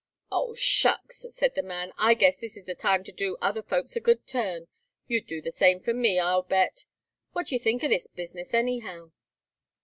"Oh, 0.31 0.55
shucks!" 0.55 1.27
said 1.29 1.53
the 1.53 1.61
man. 1.61 1.93
"I 1.95 2.15
guess 2.15 2.39
this 2.39 2.57
is 2.57 2.65
the 2.65 2.73
time 2.73 3.03
to 3.03 3.11
do 3.11 3.37
other 3.39 3.61
folks 3.61 3.95
a 3.95 3.99
good 3.99 4.25
turn. 4.25 4.67
You'd 5.05 5.27
do 5.27 5.43
the 5.43 5.51
same 5.51 5.79
for 5.79 5.93
me, 5.93 6.17
I'll 6.17 6.41
bet. 6.41 6.85
What 7.33 7.45
do 7.45 7.53
you 7.53 7.59
think 7.59 7.83
of 7.83 7.91
this 7.91 8.07
business, 8.07 8.51
anyhow?" 8.51 9.11